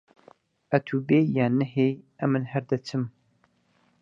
ئەتوو 0.71 1.05
بێی 1.07 1.25
یان 1.37 1.53
نەهێی، 1.61 1.93
ئەمن 2.19 2.43
هەر 2.51 2.63
دەچم. 2.71 3.03